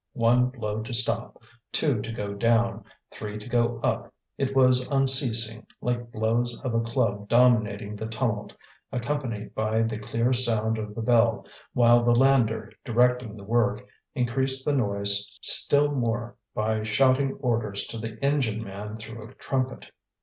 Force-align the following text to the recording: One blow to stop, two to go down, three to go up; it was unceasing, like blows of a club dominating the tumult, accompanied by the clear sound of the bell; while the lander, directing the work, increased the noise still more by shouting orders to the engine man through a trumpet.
One 0.13 0.49
blow 0.49 0.81
to 0.81 0.95
stop, 0.95 1.39
two 1.71 2.01
to 2.01 2.11
go 2.11 2.33
down, 2.33 2.85
three 3.11 3.37
to 3.37 3.47
go 3.47 3.79
up; 3.81 4.11
it 4.35 4.55
was 4.55 4.87
unceasing, 4.89 5.67
like 5.79 6.11
blows 6.11 6.59
of 6.61 6.73
a 6.73 6.81
club 6.81 7.27
dominating 7.29 7.95
the 7.95 8.07
tumult, 8.07 8.57
accompanied 8.91 9.53
by 9.53 9.83
the 9.83 9.99
clear 9.99 10.33
sound 10.33 10.79
of 10.79 10.95
the 10.95 11.03
bell; 11.03 11.45
while 11.73 12.03
the 12.03 12.15
lander, 12.15 12.71
directing 12.83 13.37
the 13.37 13.43
work, 13.43 13.85
increased 14.15 14.65
the 14.65 14.73
noise 14.73 15.37
still 15.43 15.91
more 15.91 16.35
by 16.55 16.81
shouting 16.81 17.33
orders 17.33 17.85
to 17.85 17.99
the 17.99 18.17
engine 18.25 18.63
man 18.63 18.97
through 18.97 19.23
a 19.27 19.35
trumpet. 19.35 19.85